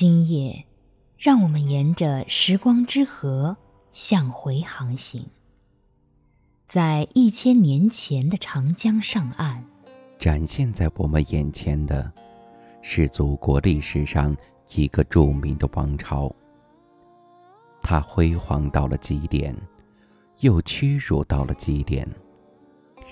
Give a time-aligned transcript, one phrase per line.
[0.00, 0.64] 今夜，
[1.18, 3.56] 让我们沿着时光之河
[3.90, 5.26] 向回航行，
[6.68, 9.64] 在一千年前的长江上岸，
[10.16, 12.12] 展现在我们眼前的，
[12.80, 14.36] 是祖国历史上
[14.76, 16.32] 一个著名的王朝。
[17.82, 19.52] 它辉煌到了极点，
[20.42, 22.08] 又屈辱到了极点，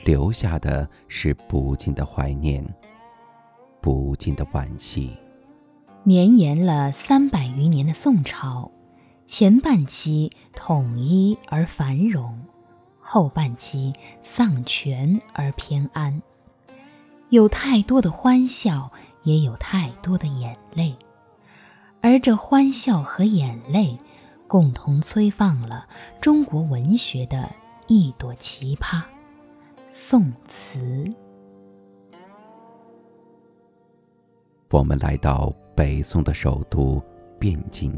[0.05, 2.65] 留下的是不尽的怀念，
[3.81, 5.17] 不尽的惋惜。
[6.09, 8.71] 绵延了三百余年的宋朝，
[9.27, 12.41] 前半期统一而繁荣，
[13.01, 16.23] 后半期丧权而偏安。
[17.31, 18.93] 有太多的欢笑，
[19.25, 20.95] 也有太多的眼泪，
[22.01, 23.99] 而这欢笑和眼泪，
[24.47, 25.89] 共同催放了
[26.21, 27.51] 中国文学的
[27.89, 29.03] 一朵奇葩——
[29.91, 31.13] 宋词。
[34.71, 35.53] 我们来到。
[35.77, 37.03] 北宋的首都
[37.39, 37.93] 汴京，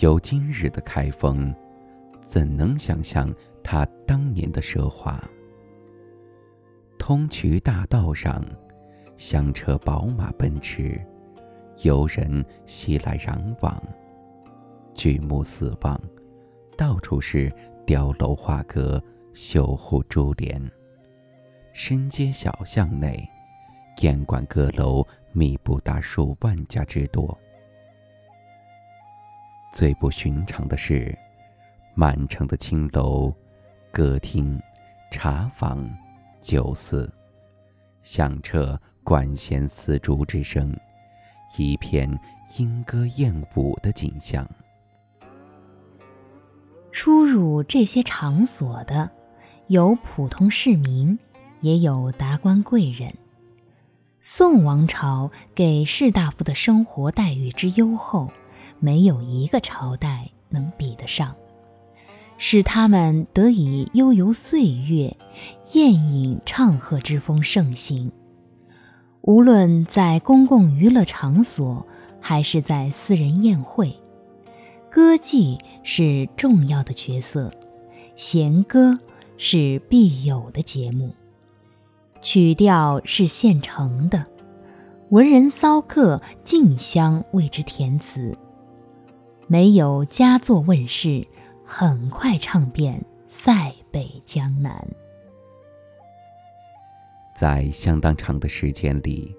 [0.00, 1.54] 有今日的开封，
[2.20, 5.22] 怎能想象它当年的奢华？
[6.98, 8.44] 通衢大道上，
[9.16, 11.00] 香车宝马奔驰，
[11.84, 13.80] 游人熙来攘往，
[14.94, 15.96] 举目四望，
[16.76, 17.52] 到处是
[17.86, 19.00] 雕楼画阁、
[19.32, 20.60] 绣户珠帘，
[21.72, 23.16] 深街小巷内。
[24.00, 27.36] 宴馆阁楼密布达数万家之多。
[29.72, 31.16] 最不寻常的是，
[31.94, 33.32] 满城的青楼、
[33.90, 34.60] 歌厅、
[35.10, 35.88] 茶坊、
[36.40, 37.10] 酒肆，
[38.02, 40.74] 响彻管弦丝竹之声，
[41.58, 42.08] 一片
[42.56, 44.48] 莺歌燕舞的景象。
[46.90, 49.10] 出入这些场所的，
[49.66, 51.18] 有普通市民，
[51.60, 53.12] 也有达官贵人。
[54.30, 58.28] 宋王朝给士大夫的生活待遇之优厚，
[58.78, 61.34] 没有一个朝代能比得上，
[62.36, 65.16] 使他们得以悠游岁月，
[65.72, 68.12] 宴饮唱和之风盛行。
[69.22, 71.86] 无论在公共娱乐场所，
[72.20, 73.98] 还是在私人宴会，
[74.90, 77.50] 歌妓是重要的角色，
[78.14, 79.00] 弦歌
[79.38, 81.14] 是必有的节目。
[82.20, 84.26] 曲调是现成的，
[85.10, 88.36] 文人骚客竞相为之填词。
[89.46, 91.26] 没有佳作问世，
[91.64, 94.86] 很快唱遍塞北江南。
[97.36, 99.34] 在相当长的时间里，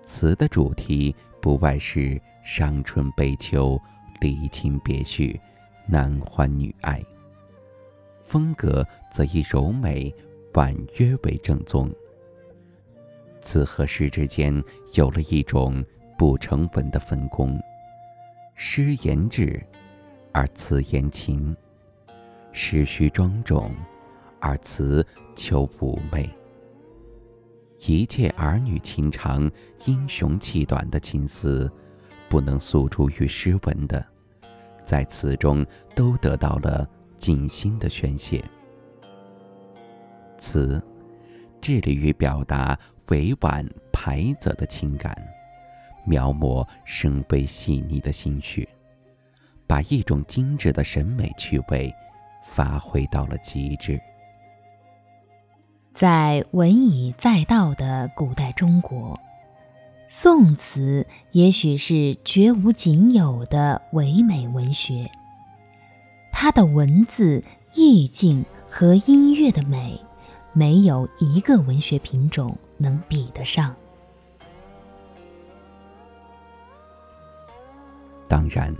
[0.00, 3.78] 词的主题不外是伤春悲秋、
[4.20, 5.38] 离情别绪、
[5.86, 7.04] 男欢女爱，
[8.22, 10.14] 风格则以柔美、
[10.54, 11.92] 婉约为正宗。
[13.44, 14.60] 词和诗之间
[14.94, 15.84] 有了一种
[16.18, 17.60] 不成文的分工：
[18.54, 19.62] 诗言志，
[20.32, 21.54] 而词言情；
[22.52, 23.70] 诗需庄重，
[24.40, 25.06] 而词
[25.36, 26.28] 求妩媚。
[27.86, 29.50] 一切儿女情长、
[29.84, 31.70] 英雄气短的情思，
[32.28, 34.04] 不能诉诸于诗文的，
[34.84, 36.88] 在词中都得到了
[37.18, 38.42] 尽心的宣泄。
[40.38, 40.82] 词，
[41.60, 42.78] 致力于表达。
[43.08, 45.16] 委婉排则的情感，
[46.04, 48.68] 描摹深悲细腻的心绪，
[49.66, 51.92] 把一种精致的审美趣味
[52.42, 54.00] 发挥到了极致。
[55.92, 59.18] 在文以载道的古代中国，
[60.08, 65.10] 宋词也许是绝无仅有的唯美文学。
[66.32, 70.00] 它的文字意境和音乐的美。
[70.56, 73.74] 没有一个文学品种能比得上。
[78.28, 78.72] 当然，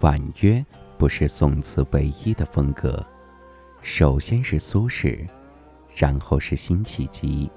[0.00, 0.64] 婉约
[0.98, 3.04] 不是宋词唯一的风格。
[3.80, 5.26] 首先是苏轼，
[5.94, 7.50] 然后是辛弃疾，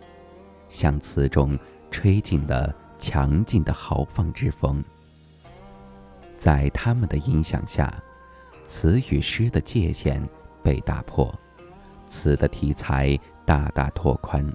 [0.70, 1.60] 向词中
[1.92, 4.82] 吹进了强劲的豪放之风。
[6.38, 7.94] 在他们的影响下，
[8.66, 10.26] 词与诗的界限
[10.64, 11.38] 被打破。
[12.12, 14.46] 词的题材大大拓宽，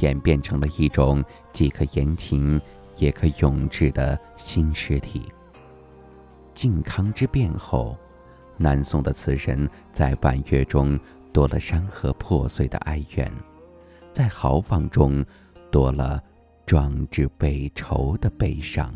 [0.00, 2.60] 演变成了一种既可言情
[2.96, 5.22] 也可咏志的新诗体。
[6.52, 7.96] 靖康之变后，
[8.58, 10.98] 南宋的词人在婉约中
[11.32, 13.32] 多了山河破碎的哀怨，
[14.12, 15.24] 在豪放中
[15.70, 16.20] 多了
[16.66, 18.92] 壮志悲愁的悲伤。